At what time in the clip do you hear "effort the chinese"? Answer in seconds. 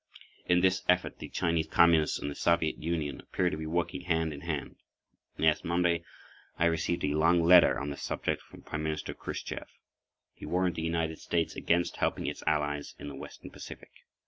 0.89-1.67